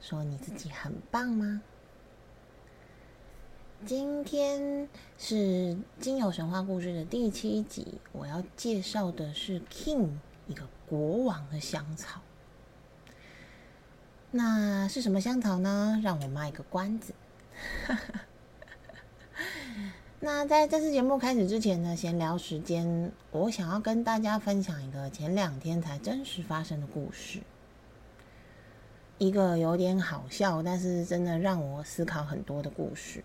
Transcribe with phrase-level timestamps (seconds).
[0.00, 1.62] 说你自己很棒吗？
[3.86, 4.88] 今天
[5.18, 10.10] 是精油神话故事的第七集，我要介绍的是 King
[10.46, 12.20] 一个国王的香草。
[14.30, 16.00] 那是什么香草呢？
[16.02, 17.14] 让我卖个关子。
[20.20, 27.40] 那在这次节目开始之前呢，闲聊时间，我想要跟大家分享一个前两天才真实发生的故事，
[29.20, 33.22] 一个有点好笑，但是真的让我思考很多的故事。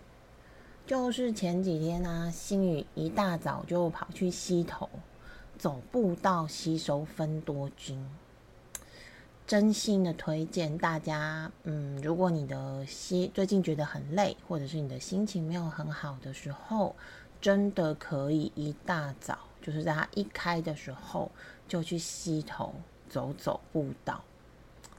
[0.86, 4.90] 就是前几天呢，星宇一大早就跑去溪头
[5.56, 7.98] 走步道吸收分多菌。
[9.46, 16.94] 真心的推荐大家，嗯，如果你的心最近觉得很累，或者是你的心情没有很好的时候，
[17.40, 21.30] 真的可以一大早，就是在它一开的时候，
[21.66, 22.74] 就去溪头
[23.08, 24.22] 走走步道。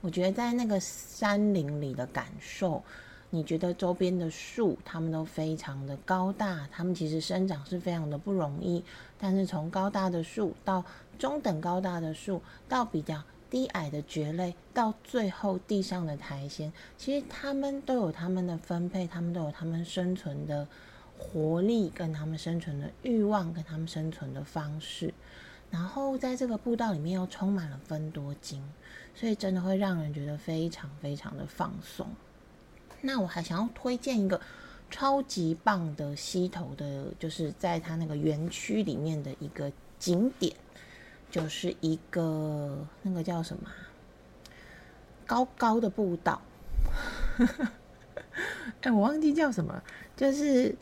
[0.08, 2.81] 我觉得在那个山林里的感受，
[3.30, 8.81] 你觉得周边的树它们都非常的高大，它们其实生长是非常的不容易，
[9.19, 10.81] 但是从高大的树到
[11.19, 13.22] 中等高大的树到比较。
[13.50, 20.67] 低矮的蕨类到最后地上的苔藓，其实它们都有它们的分配，它们都有它们生存的
[21.17, 25.13] 活力，跟它们生存的欲望，跟它们生存的方式。
[25.70, 28.62] 然后在这个步道里面又充满了分多金，
[29.14, 32.08] 所以真的会让人觉得非常非常的放松。
[33.02, 34.40] 那我还想要推荐一个
[34.90, 40.56] 超级棒的溪头的，就是在它那个园区里面的一个景点。
[41.30, 43.70] 就是一个那个叫什么
[45.25, 46.41] 高高的步道，
[48.81, 49.84] 哎，我忘记叫什么，
[50.16, 50.74] 就是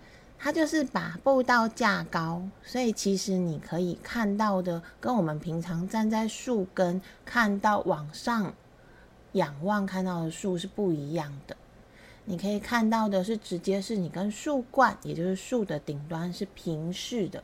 [0.46, 8.54] 它就是把步道架高，所以其实你可以看到的跟我们平常站在树根看到往上
[9.32, 11.58] 仰望看到的树是不一样的。
[12.26, 17.44] 你可以看到的是直接是你跟树冠，也就是树的顶端是平视的。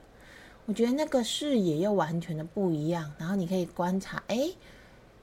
[0.68, 4.48] 我觉得那个视野又完全的不一样，然后你可以观察，哎，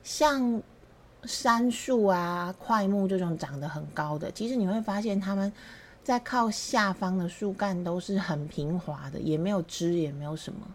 [0.03, 0.61] 像
[1.23, 5.53] 杉树啊、块木这种长得很高的，其实你会发现它们
[6.09, 10.67] 在靠下方的树干都是很平滑的，也没有枝，也没有什么。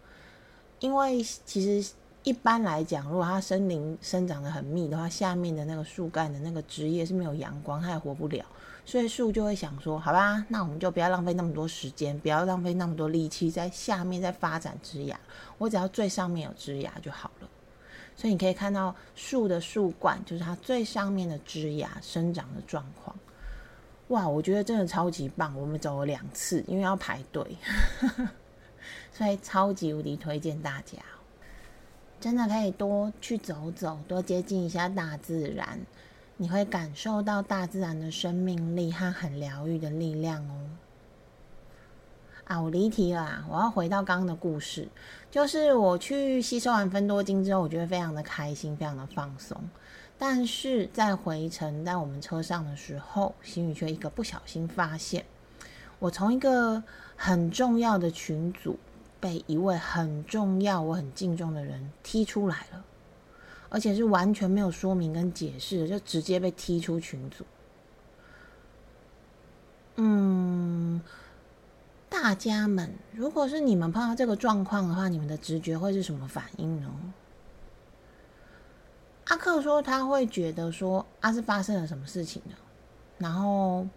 [0.79, 8.45] 因为其实一般来讲，如果它森林生长的很密的话，下面的那个树干的那个枝叶是没有阳光，它也活不了。
[8.85, 15.19] 所以树就会想说：“好吧，那我们就不要浪费那么多时间，不要浪费那么多力气在下面在发展枝芽，
[15.57, 17.49] 我只要最上面有枝芽就好了。”
[18.16, 23.16] 所以你可以看到树的树冠，就是它最上面的枝芽生长的状况。
[24.09, 25.58] 哇，我觉得真的超级棒！
[25.59, 27.58] 我们走了两次，因为要排队，
[29.12, 30.97] 所以超级无敌推荐大家，
[32.19, 35.80] 真的可以多去走走，多接近一下大自然。
[36.36, 40.70] 你会感受到大自然的生命力和很疗愈的力量哦。
[42.46, 44.88] 啊，我离题了，我要回到刚刚的故事，
[45.31, 49.58] 就是我去吸收完分多精之后，我觉得非常的开心，非常的放松。
[50.25, 55.25] 但是在回程在我们车上的时候，心宇却一个不小心发现，
[56.00, 56.81] 我从一个
[57.17, 58.79] 很重要的群组
[59.19, 62.85] 被一位很重要、我很敬重的人踢出来了。
[63.67, 67.44] 而且是完全没有说明跟解释，就直接被踢出群组。
[69.97, 71.01] 嗯，
[72.07, 76.90] 大家们，如果是你们碰到这个状况的话，你们的直觉会是什么反应呢？
[79.25, 82.56] 阿克说他会觉得说，啊是发生了什么事情呢？
[83.17, 83.87] 然后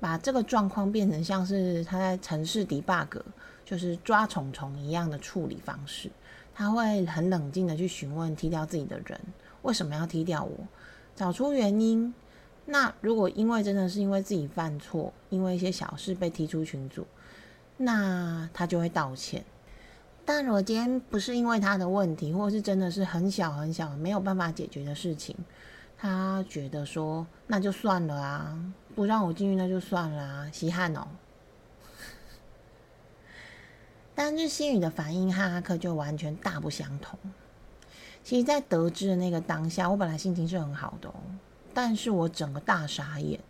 [0.00, 3.20] 把这个状况变成像是他在城市 debug，
[3.64, 6.10] 就是抓虫虫一样的处理方式。
[6.54, 9.18] 他会很冷静的去询问踢掉自己的人
[9.62, 10.56] 为什么要踢掉我，
[11.14, 12.12] 找出原因。
[12.66, 17.06] 那如果因为真的是因为自己犯错，因为一些小事被踢出群组，
[17.76, 19.44] 那他就会道歉。
[20.24, 25.36] 但如果今天不是因为他的问题，或者是真的是很小很小没有办法解决的事情，
[25.98, 28.56] 他觉得说那就算了啊，
[28.94, 31.06] 不让我进去那就算了啊，稀罕哦。
[34.14, 37.18] 但是心宇的反应和阿克就完全大不相同。
[38.22, 41.14] 其实，在得知的那个当下，我本来心情是很好的哦，
[41.74, 43.40] 但是我整个大傻眼，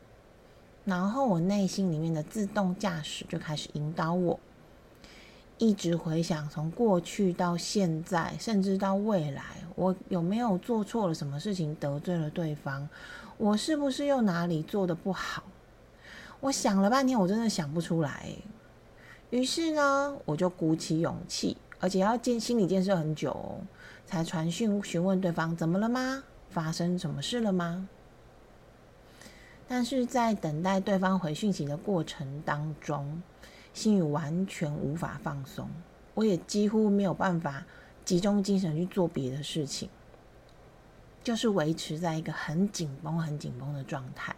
[0.87, 4.41] 然后我内心里面的自动驾驶就开始引导我，
[5.63, 9.45] 一直回想从过去到现在，甚至到未来，
[9.77, 12.89] 我有没有做错了什么事情得罪了对方？
[13.39, 15.45] 我是不是又哪里做的不好？
[16.41, 18.27] 我想了半天，我真的想不出来。
[19.31, 23.61] 于是呢，我就鼓起勇气，而且要建心理建设很久，
[24.05, 26.25] 才传讯询问对方怎么了吗？
[26.51, 27.89] 发生什么事了吗？
[29.69, 33.23] 但是在等待对方回讯息的过程当中，
[33.75, 35.69] 心宇完全无法放松，
[36.15, 37.65] 我也几乎没有办法
[38.05, 39.89] 集中精神去做别的事情，
[41.25, 44.35] 就是维持在一个很紧绷、很紧绷的状态。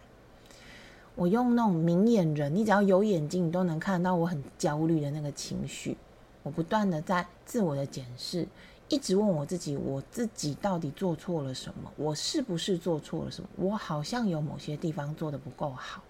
[1.15, 5.97] 我用那种明眼人，你只要有眼睛，你都能看到我很焦虑的那个情绪。
[6.43, 8.47] 我不断的在自我的检视。
[8.87, 11.91] 一直问我自己，我自己到底做错了什么？
[11.97, 13.49] 我是不是做错了什么？
[13.55, 16.03] 我好像有某些地方做的不够好。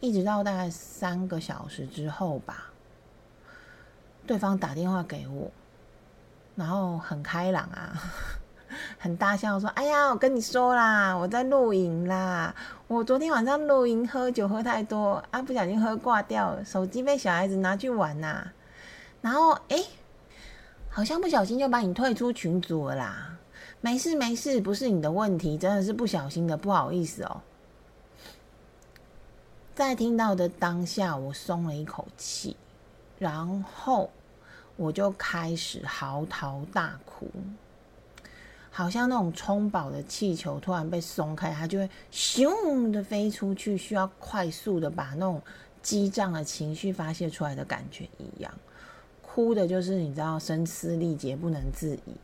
[0.00, 2.70] 一直到大概三个小时之后吧，
[4.26, 5.50] 对方打电话给我，
[6.54, 7.92] 然后很开朗啊，
[8.98, 12.54] 很大笑说：“哎呀，我跟你说啦，我在露营啦，
[12.86, 18.52] 我昨天晚上露营喝酒喝太多啊，不小心喝挂掉了，手机被小孩子拿去玩呐。”
[19.22, 19.84] 然后哎。
[20.90, 23.38] 好像不小心就把你退出群组了啦，
[23.80, 27.40] 没事没事，不是你的问题，真的是不小心的，不好意思哦。
[29.78, 32.56] 在听到的当下，我松了一口气，
[33.16, 34.10] 然后
[34.74, 37.30] 我就开始嚎啕大哭，
[38.72, 45.40] 好像那种充饱的气球突然被松开，它就会咻的飞出去，需要快速的把那种
[45.80, 48.52] 激胀的情绪发泄出来的感觉一样。
[49.22, 52.14] 哭的就是你知道声嘶力竭不能自已。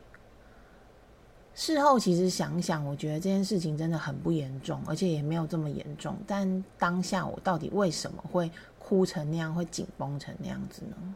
[1.55, 6.17] 事后其实想想，我觉得这件事情真的很不严重，而且也没有这么严重。
[6.27, 11.15] 但当下我到底为什么会哭成那样，会紧绷成那样子呢？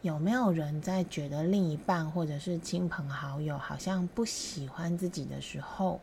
[0.00, 6.00] 有没有人在觉得另一半或者是亲朋好友好像不喜欢自己的时候，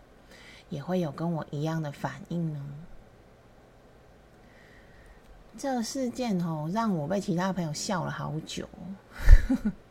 [0.69, 2.63] 也会有跟我一样的反应呢？
[5.57, 8.67] 这事件哦，让我被其他朋友笑了好久，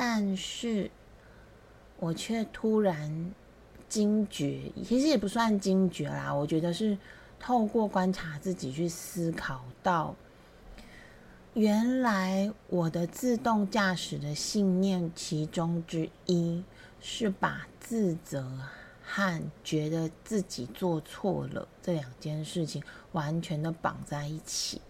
[0.00, 0.88] 但是
[1.98, 3.34] 我却突然
[3.88, 6.96] 惊觉，其实也不算惊觉啦，我觉得是
[7.40, 10.14] 透过观察自己去思考到，
[11.54, 16.62] 原来我的自动驾驶的信念其中之一
[17.00, 18.48] 是把自责。
[19.10, 24.82] 和觉得自己做错了这两件事情完全的绑在一起，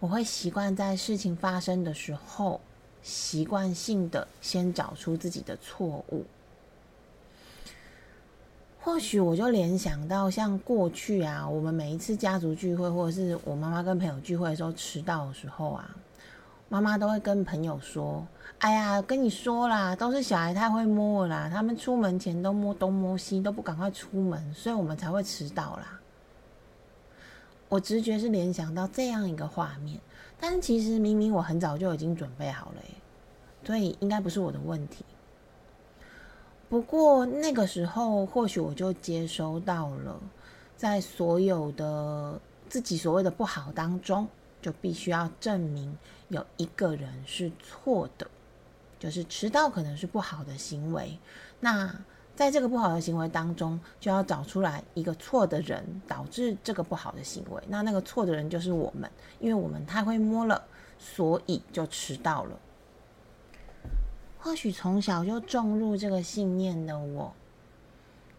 [0.00, 2.60] 我会习惯在事情发生的时候，
[3.06, 6.24] 习惯性的先找出自己的错误。
[8.80, 15.88] 或许我就联想到，像过去啊，我们每一次家族聚会，或者是我妈妈跟朋友聚会的时候迟到的时候啊。
[16.68, 18.26] 妈妈都会跟朋友说
[18.58, 26.00] ：“哎呀，跟你说啦，都是小孩太会摸啦，他们出门前都摸东摸西，都不赶快出门，所以我们才会迟到啦。”
[27.68, 30.00] 我直觉是联想到这样一个画面，
[30.38, 32.82] 但其实明明我很早就已经准备好了，
[33.64, 35.04] 所以应该不是我的问题。
[36.68, 40.20] 不过那个时候，或许我就接收到了，
[40.76, 44.28] 在所有的自己所谓的不好当中。
[44.62, 45.96] 就必须要证明
[46.26, 48.26] 有一个人是错的，
[48.98, 51.16] 就是迟到可能是不好的行为。
[51.60, 51.94] 那
[52.36, 57.62] 在这个不好的行为当中，就要找出来一个错的人，导致这个不好的行为。
[57.66, 60.62] 那那个错的人就是我们，因为我们太会摸了，
[60.98, 62.58] 所以就迟到了。
[64.38, 67.34] 或许从小就种入这个信念的我，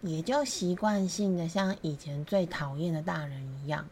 [0.01, 3.87] 也就习惯性的像以前最讨厌的大人一样。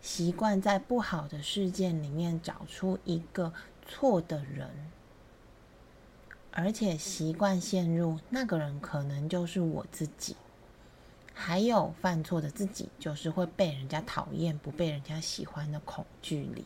[0.00, 3.52] 习惯在不好的事件里面找出一个
[3.86, 4.70] 错的人，
[6.58, 10.34] 而且习惯陷入那个人可能就是我自己，
[11.34, 16.64] 还有犯错的自己，就是会被人家讨厌、不被人家喜欢的恐惧里。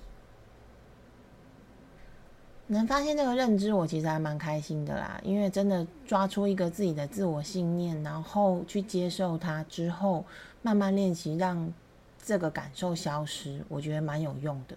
[2.68, 10.24] 能发现这个认知，我其实还蛮开心的啦，因为真的抓出一个自己的自我信念，然后去接受它之后，
[10.62, 11.72] 慢慢练习让。
[12.22, 14.76] 这个感受消失，我觉得蛮有用的。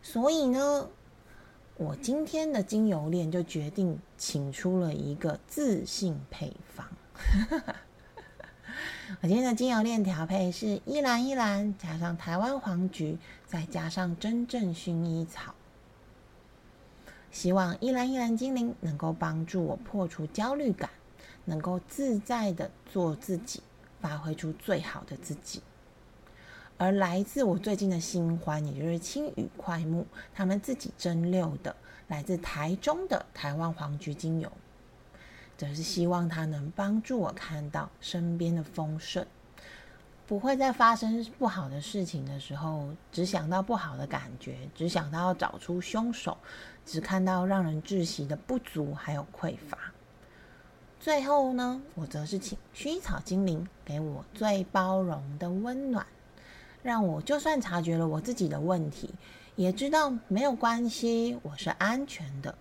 [0.00, 0.88] 所以呢，
[1.76, 6.86] 我今天的精油链就决定请出了一个自信配方。
[9.20, 15.54] 我今天的精油链调配是依兰依兰加上台湾黄菊，再加上真正薰衣草。
[17.32, 20.88] 希望依兰依兰精灵能够帮助我破除焦虑感，
[21.44, 23.60] 能够自在的做自己，
[24.00, 25.60] 发挥出最好的自己。
[26.76, 30.04] 而来自我最近的新欢，也就是青羽快木，
[30.34, 31.74] 他们自己蒸馏的
[32.08, 34.50] 来自台中的台湾黄菊精油，
[35.56, 39.24] 则是希望它能帮助我看到身边的丰盛，
[40.26, 46.36] 不会在发生不好的事情的时候，只想到不好的感觉，只想到要找出凶手，
[46.84, 49.78] 只看到让人窒息的不足还有匮乏。
[50.98, 56.04] 最后呢，我则是请薰衣草精灵给我最包容的温暖。
[56.84, 59.08] 让我就算察觉了我自己的问题，
[59.56, 62.54] 也知道没有关系，我是安全的。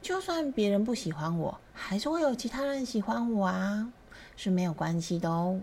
[0.00, 3.92] 就算别人不喜欢我，还是会有其他人喜欢我啊，
[4.34, 5.60] 是没有关系的哦。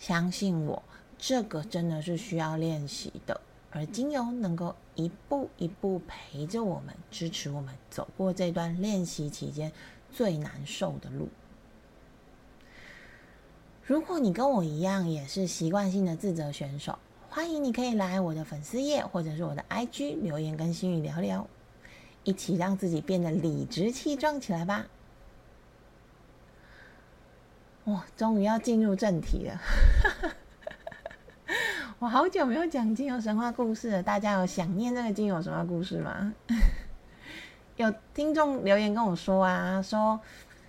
[0.00, 0.82] 相信我，
[1.16, 3.40] 这个真的是需要练习的。
[3.70, 9.70] 而精油能够一步一步陪着我们，支持我们走过这段练习期间
[10.10, 11.28] 最难受的路。
[13.86, 16.98] 如果你跟我一样也是习惯性的自责选手，
[17.28, 21.46] 欢迎你可以来我的粉丝页或者是我的 IG 留言跟心语聊聊，
[22.22, 24.86] 一起让自己变得理直气壮起来吧！
[27.84, 29.60] 哇，终于要进入正题了，
[32.00, 36.32] 我好久没有讲精油神话故事了，大家有想念这个精油神话故事吗？
[37.76, 40.18] 有听众留言跟我说啊，说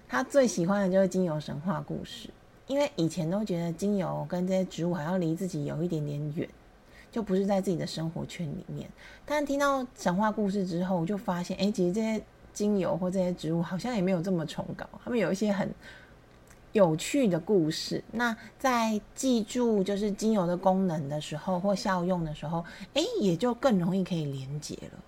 [0.09, 2.29] 他最喜欢的就是精油神话故事。
[2.67, 6.49] 因为以前都觉得精油跟这些植物好像离自己有一点点远，
[7.11, 8.89] 就不是在自己的生活圈里面。
[9.25, 12.21] 但听到神话故事之后，就发现，哎，其实这些
[12.53, 15.69] 精油或这些植物好像也没有这么崇高，他们有一些很
[16.71, 18.03] 有趣的故事。
[18.11, 25.03] 那在记住就是精油的功能的时候或效用的时候，哎，也就更容易可以连接了。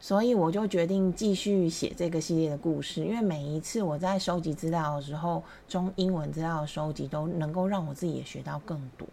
[0.00, 9.08] 所以我就决定继续写这个系列的故事，因为每一次我在收集资料的时候，中英文资料的收集都能够让我自己也学到更多。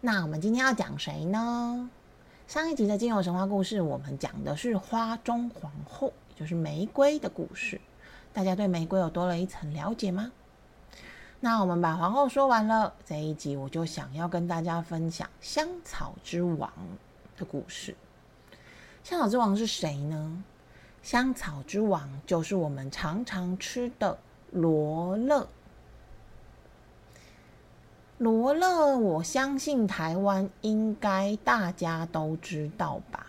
[0.00, 1.90] 那我们今天要讲谁呢？
[2.46, 7.80] 上一集的精油神话故事，我们讲的是花中皇后，也就是玫瑰的故事。
[8.32, 10.30] 大家对玫瑰有多了一层了解吗？
[11.40, 16.72] 那我们把皇后说完了，这一集我就想要跟大家分享香草之王
[17.36, 17.96] 的故事。
[19.08, 20.42] 香草之王是谁呢？
[21.00, 24.18] 香草之王就是我们常常吃的
[24.50, 25.46] 罗勒。
[28.18, 33.26] 罗勒，我相信台湾应该大家都知道吧？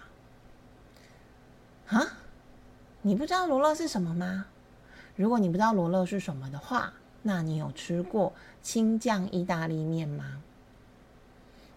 [1.89, 2.01] 啊，
[3.03, 4.47] 你不知道罗勒是什么吗？
[5.15, 6.91] 如果你不知道罗勒是什么的话，
[7.21, 10.41] 那你有吃过青酱意大利面吗？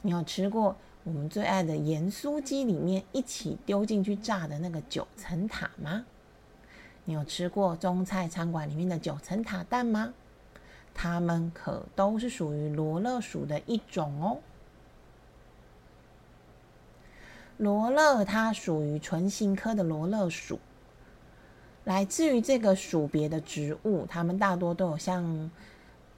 [0.00, 0.74] 你有吃过？
[1.10, 6.04] 我们最爱的盐酥鸡里面一起丢进去炸的那个九层塔吗？
[7.04, 10.14] 你有吃过中菜餐馆里面的九层塔蛋吗？
[10.94, 14.38] 它们可都是属于罗勒属的一种哦。
[17.56, 20.60] 罗勒它属于唇形科的罗勒属，
[21.82, 25.50] 来自于这个属别的植物，它们大多都有像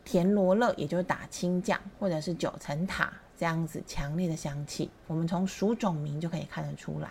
[0.04, 3.10] 甜罗勒，也就是打青酱，或者是九层塔。
[3.42, 7.10] 这样子强烈的香气，我们从属种名就可以看得出来。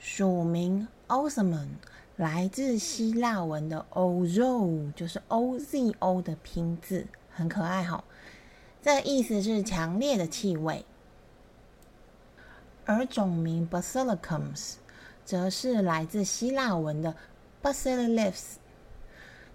[0.00, 1.68] 属名 Osman
[2.16, 8.02] 来自希腊文的 Ozo，就是 O Z O 的拼字，很可爱哈。
[8.82, 10.84] 这意思是强烈的气味。
[12.84, 14.74] 而种名 Basilicums
[15.24, 17.14] 则是来自希腊文的
[17.62, 18.54] Basilis，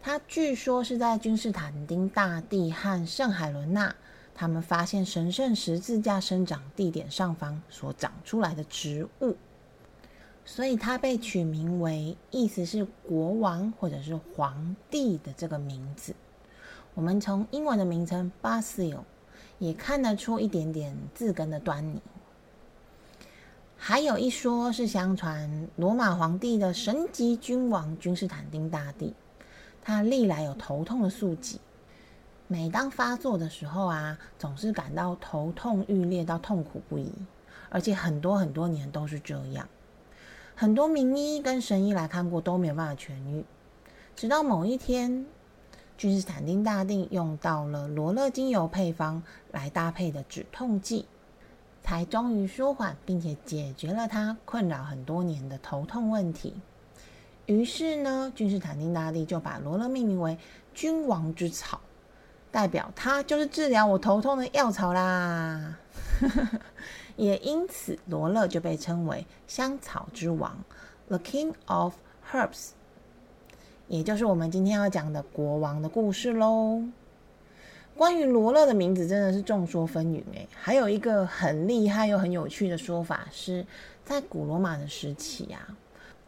[0.01, 3.94] 它据说是在君士坦丁大帝和圣海伦娜。
[4.38, 9.38] 他们发现神圣十字架生长地点上方所长出来的植物，
[10.44, 16.13] 所以它被取名为意思是国王或者是皇帝的这个名字。
[16.94, 19.00] 我们从英文的名称 Basil
[19.58, 22.01] 也看得出一点点字根的端倪。
[23.77, 29.13] 还有一说是相传罗马皇帝的神级君王君士坦丁大帝，
[29.82, 31.60] 他历来有头痛的宿疾。
[32.48, 37.12] 每当发作的时候啊，总是感到头痛欲裂到痛苦不已，
[37.70, 39.68] 而且很多很多年都是这样。
[40.54, 43.44] 很多名医跟神医来看过都没有办法痊愈，
[44.16, 45.25] 直到某一天，
[45.98, 51.08] 君士坦丁大帝用到了罗勒精油配方来搭配的止痛剂，
[51.82, 56.54] 才终于舒缓并且解决了他困扰很多年的头痛问题。
[57.48, 60.38] 于是呢，君士坦丁大帝就把罗勒命名为
[60.75, 61.82] 君王之草。
[62.56, 65.78] 代表它就是治疗我头痛的药草啦，
[67.18, 70.58] 也因此罗勒就被称为香草之王
[71.10, 71.96] ，The King of
[72.32, 72.70] Herbs。
[73.90, 76.82] 也就是我们今天要讲的国王的故事喽。
[77.98, 83.66] 关于罗勒的名字真的是众说纷纭诶，还有一个很厉害又很有趣的说法是，
[84.06, 85.76] 在古罗马的时期啊，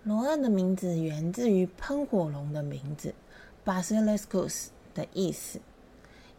[0.04, 3.16] 罗勒的名字源自于喷火龙的名字
[3.66, 5.62] Basiliscus 的意思，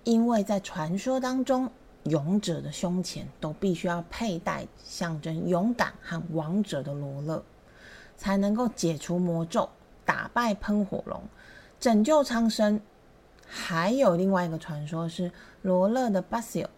[0.08, 1.70] 因为在传说当中，
[2.04, 7.44] 勇者的胸前都必须要佩戴象征勇敢和王者的罗勒，
[8.16, 9.68] 才能够解除魔咒、
[10.06, 11.22] 打败喷火龙、
[11.78, 12.80] 拯救苍生。
[13.46, 16.68] 还有另外一个传说，是罗勒的 Basil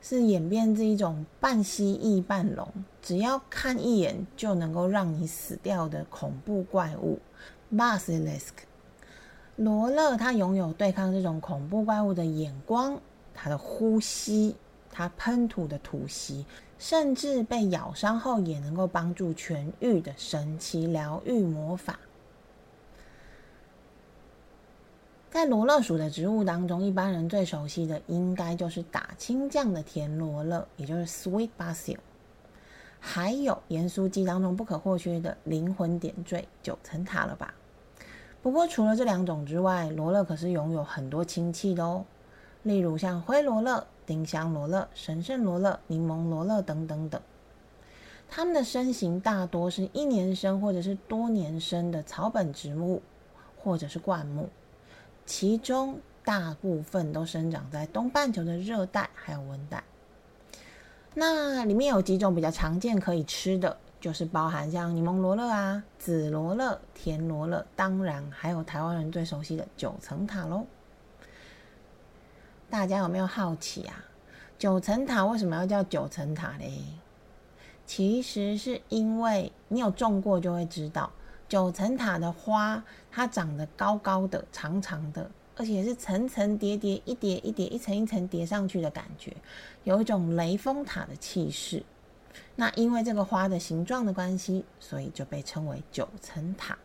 [0.00, 7.18] 是演变这一种半蜥蜴半龙，只要看一眼就能够让你死掉的恐怖怪物
[7.74, 8.52] Basilisk。
[9.56, 13.00] 罗勒它拥有对抗这种恐怖怪物的眼光，
[13.34, 14.54] 它的呼吸，
[14.90, 16.44] 它喷吐的吐息，
[16.78, 21.98] 甚至被咬伤后也能够帮助痊愈的神奇疗愈魔法。
[25.30, 31.96] 在罗勒属的植物当中，一般人最熟悉的应该就是打青酱的甜罗勒，也就是 sweet basil，
[33.00, 37.54] 还有盐酥鸡当中不可或缺的灵魂点缀九层塔了吧？
[38.46, 42.04] 不过除了这两种之外，罗勒可是拥有很多亲戚的哦，
[42.62, 47.20] 例如像灰罗勒、丁香罗勒、神圣罗勒、柠檬罗勒等等等。
[48.28, 53.02] 它们的身形大多是一年生或者是多年生的草本植物，
[53.58, 54.48] 或者是灌木。
[55.24, 59.82] 其中大部分都生长在东半球的热带还有温带。
[61.14, 63.76] 那里面有几种比较常见可以吃的，
[64.06, 70.64] 就是包含像柠檬罗勒啊、紫罗勒、甜罗勒，当然还有台湾人最熟悉的九层塔喽。
[72.70, 74.04] 大家有没有好奇啊？
[74.60, 76.84] 九层塔为什么要叫九层塔嘞？
[77.84, 81.10] 其实是因为你有种过就会知道。
[81.48, 89.36] 九层塔的花，它长得高高的、长长的，而且是层层叠叠、一叠一叠、一层一层叠上去的感觉，
[89.82, 91.82] 有一种雷峰塔的气势。
[92.56, 96.76] 那因为这个花的形状的关系，所以就被称为九层塔。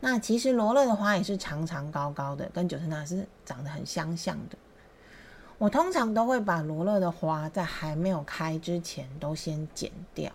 [0.00, 4.58] 那其实罗勒的花也是长长高高的，跟九层塔是长得很相像的。
[5.56, 10.32] 我通常都会把罗勒的花在还没有开之前都先剪掉。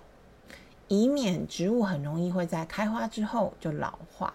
[0.87, 4.33] 以免植物很容易会在开花之后就老化。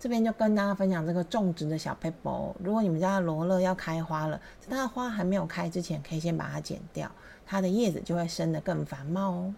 [0.00, 2.52] 这边就跟大家分享这个种植的小 paper。
[2.58, 7.10] 如果你们家的罗勒要开花了，在它的花还没有开之前，可以先把它剪掉，
[7.46, 9.54] 它的叶子就会生得更繁茂哦。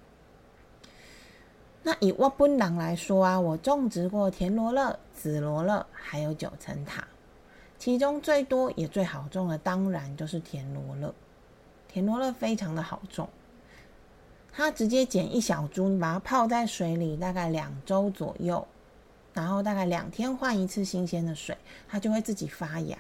[1.83, 7.07] 那以我本人来说啊，我种植过田螺乐、紫罗勒，还有九层塔，
[7.79, 11.15] 其中最多也最好种的，当然就是田螺乐。
[11.89, 13.29] 田螺乐非常的好种。
[14.53, 18.67] 它直接剪一小株，把它泡在水里，大概两周左右，
[19.33, 22.99] 然后大概两天换一次新鲜的水，它就会自己发芽。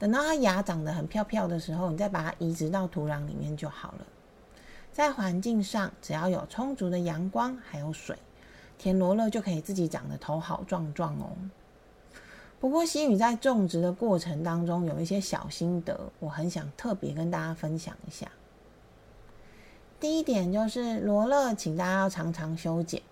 [0.00, 4.06] 等到它芽长得很漂漂的时候，你再把它移植到土壤里面就好了。
[4.90, 8.16] 在环境上，只要有充足的阳光还有水，
[8.78, 11.28] 田螺乐就可以自己长得头好壮壮哦。
[12.58, 18.26] 不过，西雨在种植的过程当中有一些小心得，我很想特别跟大家分享一下。
[20.00, 23.02] 第一点就是罗勒，请大家要常常修剪，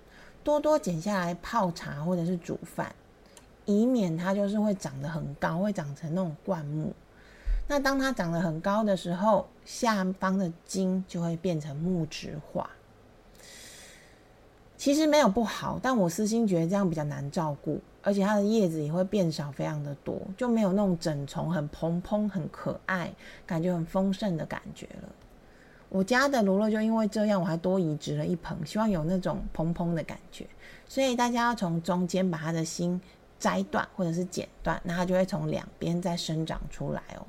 [0.42, 2.94] 多多剪下来泡茶或者是煮饭，
[3.68, 6.90] 以免它就是会长得很高，会长成那种灌木。
[7.66, 12.70] 那当它长得很高的时候，下方的茎就会变成木质化。
[14.78, 23.12] 其实没有不好，但我私心觉得这样比较难照顾，而且它的叶子也会变少非常的多，就没有那种整丛很蓬蓬、很可爱、
[23.44, 25.08] 感觉很丰盛的感觉了。
[25.90, 30.46] 我家的罗勒就因为这样，我还多移植了一盆，希望有那种蓬蓬的感觉。
[30.86, 32.98] 所以大家要从中间把它的心
[33.38, 37.26] 摘断或者是剪断，那它就会从两边再生长出来哦。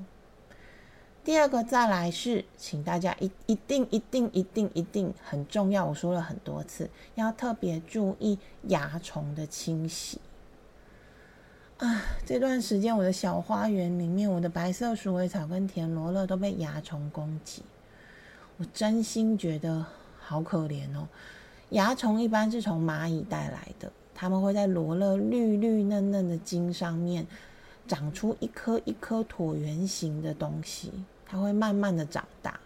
[1.24, 10.20] 第二个再来是，请大家一一定一定一定一定很重要，我说了很多次，要特别注意蚜虫的清洗。
[11.78, 17.64] 啊，这段时间我的小花园里面，我的白色鼠尾草跟田螺乐都被蚜虫攻击。
[18.58, 19.86] 我真心觉得
[20.20, 21.08] 好可怜哦。
[21.70, 27.26] 蚜虫一般是从蚂蚁带来的，它们会在罗勒绿绿嫩嫩的茎上面
[27.88, 30.92] 长出一颗一颗椭圆形的东西，
[31.26, 32.60] 它会慢慢的长大。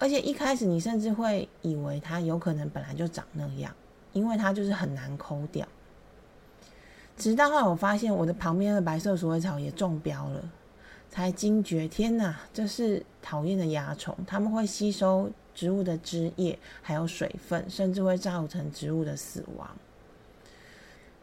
[0.00, 3.72] 而且一开始你甚至会以为它有可能本来就长那样，
[4.12, 5.64] 因为它就是很难抠掉。
[7.16, 10.42] 直到后来我发现我的旁边的白色鼠尾草也中标了。
[11.08, 14.16] 才惊觉，天哪，这是讨厌的蚜虫！
[14.26, 19.70] 它们会吸收植物的汁液，还有水分，甚至会造成植物的死亡。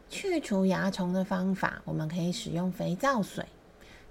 [0.09, 3.45] 去除蚜虫的方法，我们可以使用肥皂水。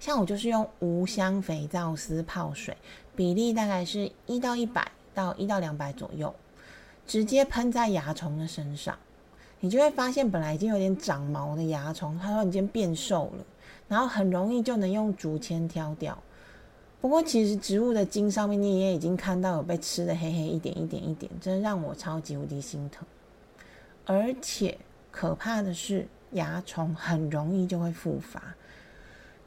[0.00, 2.76] 像我就是用无香肥皂丝泡水，
[3.16, 6.32] 比例大概是一到一百到一到两百左右，
[7.04, 8.96] 直接喷在蚜虫的身上，
[9.58, 13.44] 你就会发现本来已经有点长毛的蚜虫，它突然间变瘦了，
[13.88, 16.16] 然后很容易就能用竹签挑掉。
[17.00, 23.04] 不过其实植物的茎上面你也已经看到有被吃的黑黑一点一点一点，真的让我超级无敌心疼。
[24.04, 24.78] 而且
[25.18, 28.40] 可怕的是，蚜虫很容易就会复发。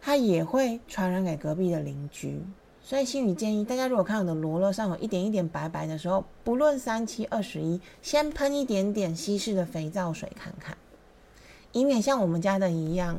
[0.01, 2.41] 它也会传染给隔壁的邻居，
[2.83, 10.75] 所以心宇建议大家，如果看到的罗勒上有一点一点白白的时候，不论三七二十一，先喷一点点稀释的肥皂水看看，
[11.71, 13.17] 以免像我们家的一样，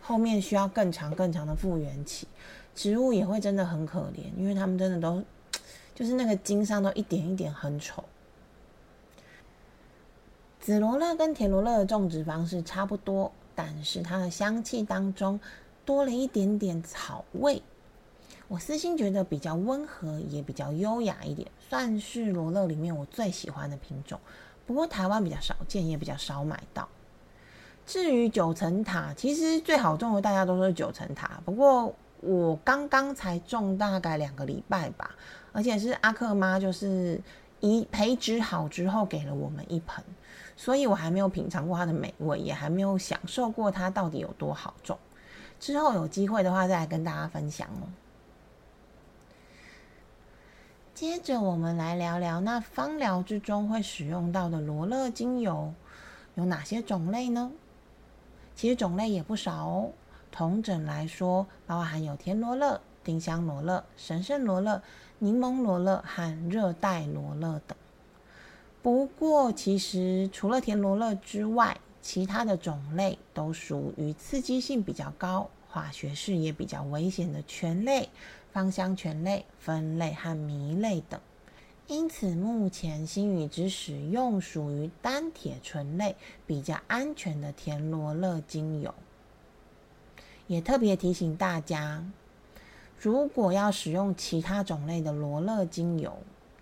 [0.00, 2.26] 后面需要更长更长的复原期，
[2.74, 5.22] 植物也会真的很可怜，因为它们真的都
[5.94, 8.02] 就是那个茎上都一点一点很丑。
[10.60, 15.40] 紫罗勒跟田罗勒的种植方式差不多，但是它的香气当中。
[15.82, 17.60] 多了一点点草味，
[18.46, 24.20] 我私心觉得比较温和，也比较优雅一点，算是罗勒里面我最喜欢的品种。
[24.66, 26.88] 不过台湾比较少见，也比较少买到。
[27.86, 35.16] 至于九层塔，其实最好种的大家都说九层塔，不过我刚刚才种大概两个礼拜吧，
[35.50, 37.20] 而且是阿克妈就是
[37.58, 40.04] 一培植好之后给了我们一盆，
[40.60, 44.98] 所以我还没有品尝过它的美味，也还没有享受过它到底有多好种。
[45.58, 47.88] 之后有机会的话，再来跟大家分享哦。
[50.94, 55.72] 接着我们来聊聊，那芳疗之中会使用到的罗勒精油
[56.34, 57.50] 有哪些种类呢？
[58.54, 59.92] 其实种类也不少哦。
[60.30, 64.82] 同整来说，包含有甜罗勒、丁香罗勒、神圣罗勒、
[65.20, 67.74] 柠檬罗勒和热带罗勒等。
[68.82, 78.08] 不过，其实除了甜罗勒之外，其他的种类都属于刺激性比较高、化学式也比较危险的醛类、
[78.52, 81.20] 芳香醛类、酚类和醚类等。
[81.88, 86.16] 因此，目前新宇只使用属于单铁醇类
[86.46, 88.94] 比较安全的甜罗勒精油。
[90.46, 92.04] 也特别提醒大家，
[92.98, 96.16] 如果要使用其他种类的罗勒精油，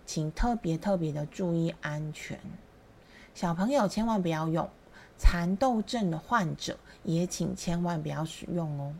[0.08, 2.40] 请特别特别的注意安全。
[3.34, 4.66] 小朋友千万不要用。
[5.18, 8.94] 蚕豆症的患者也请千万不要使用哦。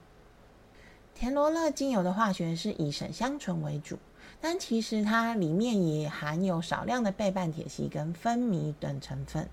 [1.14, 3.99] 甜罗勒精油的化学是以沈香醇为主，
[4.38, 9.49] 但其实它里面也含有少量的倍半铁烯跟酚醚等成分。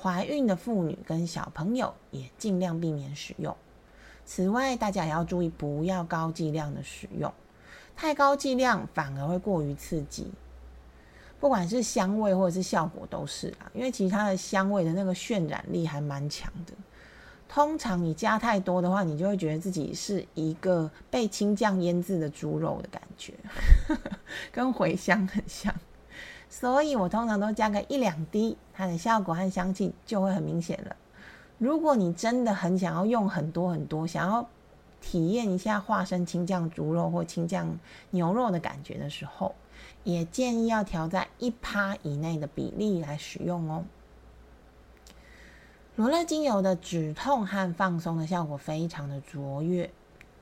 [0.00, 3.56] 怀孕的妇女跟小朋友也尽量避免使用。
[4.24, 7.32] 此外，大家也要注意不要高剂量的使用，
[7.96, 10.30] 太高剂量反而会过于刺激。
[11.40, 16.72] 不管是香味或者是效果都是啊，因为其他的香味的那个渲染力还蛮强的。
[17.48, 23.32] 通常你加太多的话，你就会觉得自己是一个被青酱腌制的猪肉的感觉，
[24.52, 25.74] 跟茴香很像。
[26.50, 30.96] 所以我通常都加个一两滴，它的效果和香气就会很明显了。
[31.56, 34.46] 如果你真的很想要用很多很多，想要
[35.00, 37.78] 体验一下化身青酱猪肉或青酱
[38.10, 39.54] 牛肉的感觉的时候。
[40.04, 43.84] 也建议要调在一趴以内的比例来使用哦。
[45.96, 49.90] 罗勒精油的止痛和放松的效果非常的卓越，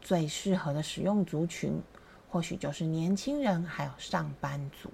[0.03, 1.81] 最适合的使用族群
[2.29, 4.91] 或许就是年轻人还有上班族。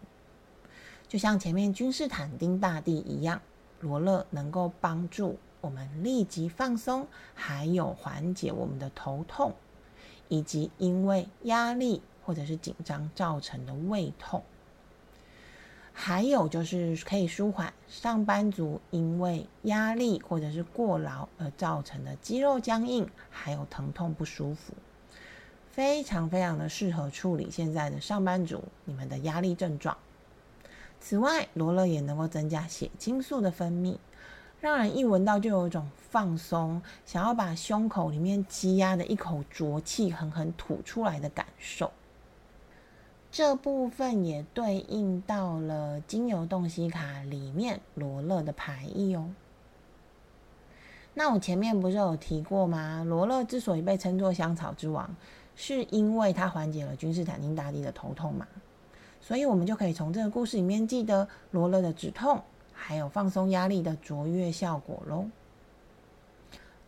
[1.09, 3.43] 就像前面君士坦丁大帝一样，
[3.81, 9.53] 罗勒能够帮助我们立即放松，还有缓解我们的头痛，
[10.29, 12.01] 以及因为压力
[12.33, 14.43] 或者是紧张造成的胃痛。
[15.93, 24.73] 还有就是可以舒缓上班族因为压力或者是过劳而造成的肌肉僵硬，还有疼痛不舒服，
[25.71, 29.95] 非常非常的适合处理现在的上班族你们的压力症状。
[30.99, 33.99] 此外，罗勒也能够增加血清素的分泌，
[34.59, 41.93] 让人一闻到就有一种放松，想要把胸口里面积压的一口浊气狠狠吐出来的感受。
[43.33, 49.31] 这部分也对应到了精油洞悉卡里面罗勒的排异哦。
[51.15, 53.03] 那我前面不是有提过吗？
[53.09, 55.17] 罗勒之所以被称作香草之王，
[55.57, 58.47] 是因为它缓解了君士坦丁大帝的头痛嘛。
[59.23, 62.43] 所以我们就可以从这个故事里面记得罗勒的止痛，
[62.75, 65.25] 还有放松压力的卓越效果喽。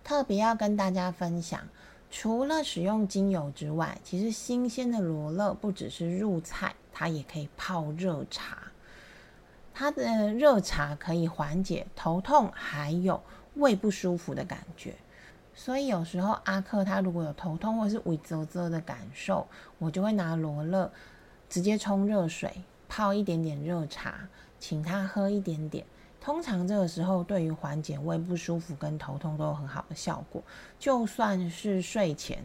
[0.02, 1.66] 特别要跟大家分享。
[2.16, 8.70] 除了使用精油之外，其实新鲜的罗勒不只是入菜，它也可以泡热茶。
[9.74, 13.20] 它的热茶可以缓解头痛，还有
[13.56, 14.94] 胃不舒服的感觉。
[15.56, 19.48] 所以有时候阿克他如果有头痛或是胃啧啧的感受，
[19.78, 20.92] 我就会拿罗勒
[21.48, 24.28] 直接冲热水，泡一点点热茶，
[24.60, 25.84] 请他喝一点点。
[26.24, 30.42] 通常这个时候对于缓解胃不舒服跟头痛都有很好的效果。
[30.78, 32.42] 就算是睡前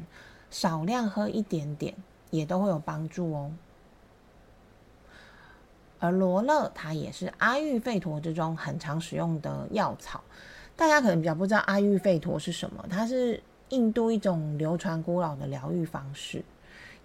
[0.52, 1.96] 少量喝一点点，
[2.30, 3.50] 也都会有帮助哦。
[5.98, 10.22] 而罗勒它也是阿育吠陀之中很常使用的药草。
[10.76, 16.44] 大家可能比较不知道阿育吠陀是什么，它是印度一种流传古老的疗愈方式。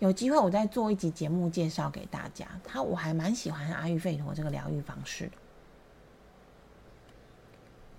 [0.01, 2.49] 有机会我再做一集节目介绍给大家。
[2.65, 5.31] 它我还蛮喜欢阿育吠陀这个疗愈方式。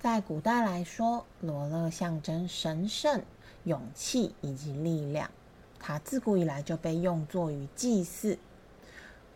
[0.05, 3.23] 在古代来说，罗勒象征神圣、
[3.63, 5.31] 勇气以及力量。
[5.79, 8.37] 它自古以来就被用作于祭祀。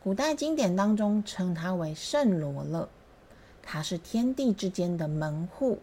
[0.03, 2.87] 古代经典当中称它为圣罗勒，
[3.63, 5.79] 它是天地之间的门户。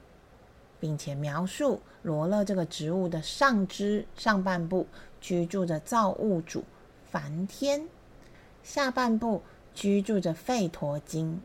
[0.79, 4.87] 并且描述罗勒这个植物的上肢上半部
[5.21, 6.63] 居住着造物主
[7.11, 7.89] 梵天，
[8.63, 9.43] 下半部
[9.75, 11.41] 居住着吠陀经，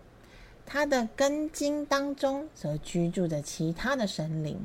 [0.66, 4.60] 它的根茎当中则居住着其他的神灵，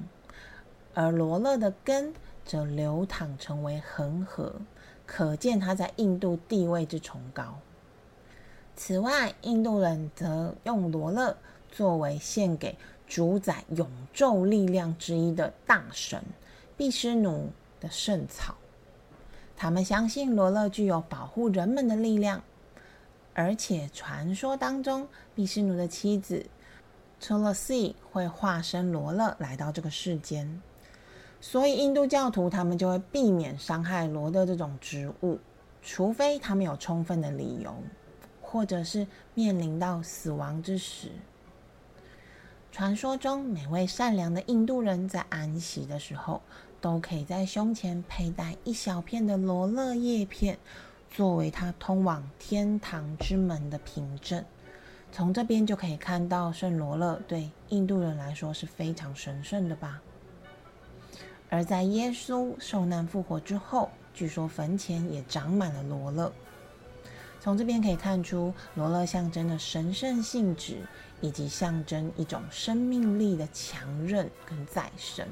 [0.94, 4.54] 而罗勒的根则流淌成为恒河，
[5.04, 7.58] 可见它在印度地位之崇高。
[8.76, 11.36] 此外，印度人则用罗勒
[11.70, 12.76] 作为献给。
[13.08, 16.20] 主宰永昼力量之一的大神
[16.76, 18.56] 毕施奴的圣草，
[19.56, 22.42] 他们相信罗勒具有保护人们的力量，
[23.38, 26.46] 而且传说当中毕施奴的妻子
[27.20, 30.62] Tulasi 会化身罗勒来到这个世间，
[31.38, 35.38] 所以印度教徒他们就会避免伤害罗勒这种植物，
[35.82, 37.74] 除非他们有充分的理由，
[38.40, 41.10] 或者是面临到死亡之时。
[42.72, 46.40] 传说中，每位善良的印度人在安息的时候，
[46.80, 50.58] 都可以在胸前佩戴一小片的罗勒叶片，
[51.10, 54.44] 作为他通往天堂之门的凭证。
[55.12, 60.00] 从这边就可以看到，圣罗勒对印度人来说是非常神圣的吧。
[61.48, 66.32] 而在耶稣受难复活之后，据说坟前也长满了罗勒。
[67.40, 70.78] 从这边可以看出，罗勒象征的神圣性质。
[71.22, 75.26] 以及象征一种生命力的强韧跟再生，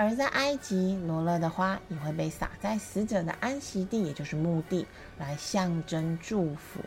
[0.00, 4.86] 而在埃及，罗勒的花也会被撒在死者的安息地，也就是墓地，
[5.18, 6.80] 来象征祝福。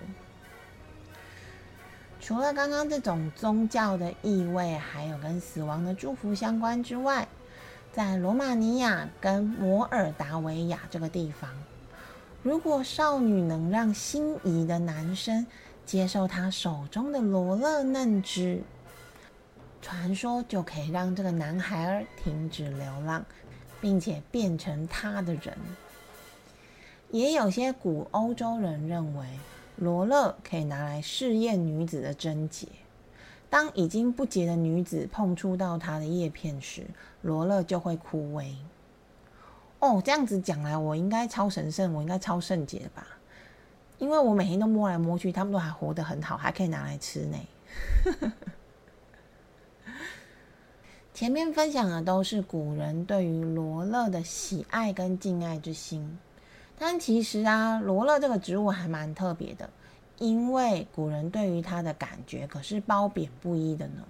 [2.20, 7.28] 除了刚刚这种宗教的意味，还有跟死亡的祝福相关之外，
[7.92, 11.52] 在罗马尼亚跟摩尔达维亚这个地方，
[12.42, 15.46] 如果少女能让心仪的男生。
[15.86, 18.64] 接受他手中的罗勒嫩枝，
[19.84, 23.24] 传说就可以让这个男孩儿停止流浪，
[23.82, 25.56] 并且变成他的人。
[27.12, 29.28] 也有些古欧洲人认为，
[29.76, 32.68] 罗勒可以拿来试验女子的贞洁。
[33.50, 36.86] 当已经不洁的女子碰触到它的叶片时，
[37.22, 38.56] 罗勒就会枯萎。
[39.80, 43.06] 哦，这样子讲来，我应该超神圣，我应该超圣洁吧？
[44.00, 47.38] 因为我每天都摸来摸去，他们都还活得很好，还可以拿来吃呢。
[51.14, 56.18] 前面分享的都是古人对于罗勒的喜爱跟敬爱之心，
[56.80, 59.70] 但其实啊，罗勒这个植物还蛮特别的，
[60.18, 64.04] 因为古人对于它的感觉可是褒贬不一的呢。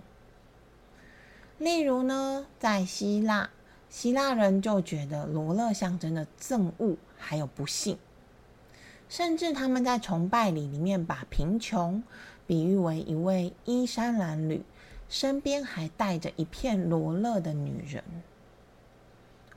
[1.57, 3.49] 例如呢，在希腊，
[3.89, 7.97] 希腊人就觉得罗勒象征的憎恶还有不幸。
[9.09, 12.01] 甚至他们在崇拜里里面把贫穷
[12.47, 14.61] 比喻为一位衣衫褴褛、
[15.13, 18.03] 身边还带着一片罗勒的女人。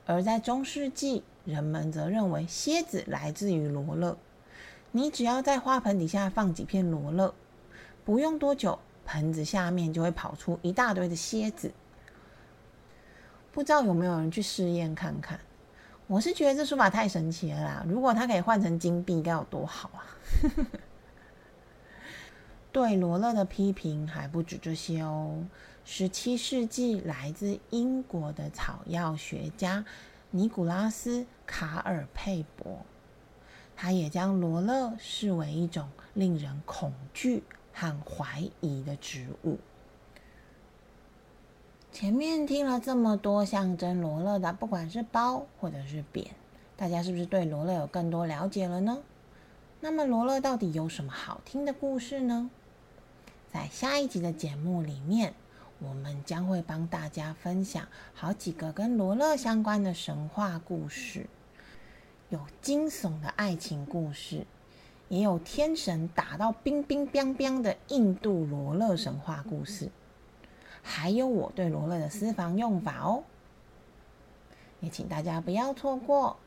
[0.05, 4.15] 而在中世纪，人们则认为蝎子来自于罗勒。
[4.91, 7.33] 你只要在花盆底下放几片罗勒，
[8.05, 11.71] 不用多久，盆子下面就会跑出一大堆的蝎子。
[13.51, 15.39] 不知道有没有人去试验看看？
[16.05, 17.85] 我是觉得这说法太神奇了啦！
[17.89, 20.05] 如果它可以换成金币，该有多好啊！
[22.77, 25.43] 对罗勒的批评还不止这些哦。
[25.83, 29.83] 十七世纪，来自英国的草药学家
[30.29, 32.81] 尼古拉斯·卡尔佩伯，
[33.75, 37.41] 他也将罗勒视为一种令人恐惧
[37.73, 39.57] 和怀疑的植物。
[41.91, 46.27] 前面听了这么多象征罗勒的，不管是褒或者是贬，
[46.75, 48.99] 大家是不是对罗勒有更多了解了呢？
[49.81, 52.51] 那么罗勒到底有什么好听的故事呢？
[53.57, 55.33] 在下一集的节目里面，
[55.79, 61.25] 我们将会帮大家分享好几个跟罗勒相关的神话故事，
[62.29, 64.45] 有惊悚的爱情故事，
[65.09, 69.89] 也有天神打到冰冰冰冰的印度罗勒神话故事，
[70.83, 73.23] 还有我对罗勒的私房用法哦。
[74.81, 76.37] 也请大家不要错过。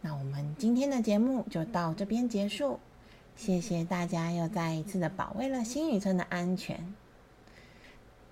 [0.00, 2.80] 那我们今天的节目就到这边结束，
[3.38, 6.92] 谢谢大家又再一次的保卫了新宇村的安全。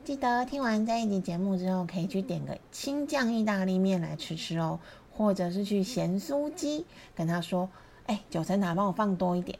[0.04, 4.80] 记得听完这一集节目之后，可以去点个青酱意大利面来吃吃哦，
[5.16, 7.70] 或者是去咸酥鸡跟他说
[8.06, 9.56] ：“哎，九层塔帮我放多一点，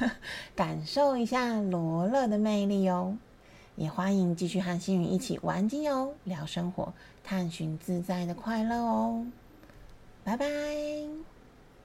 [0.56, 3.18] 感受一下罗勒的魅力哦。”
[3.76, 9.26] 也欢迎继续和星宇一起玩精油、聊生活、探寻自在的快乐哦。
[10.24, 11.25] 拜拜。